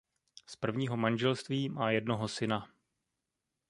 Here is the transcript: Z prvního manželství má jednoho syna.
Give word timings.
Z 0.45 0.55
prvního 0.55 0.97
manželství 0.97 1.69
má 1.69 1.91
jednoho 1.91 2.27
syna. 2.27 2.67